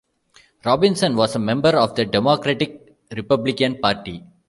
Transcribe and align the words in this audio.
Robinson 0.65 1.15
was 1.15 1.35
a 1.35 1.37
member 1.37 1.77
of 1.77 1.93
the 1.93 2.05
Democratic-Republican 2.05 3.77
Party. 3.79 4.23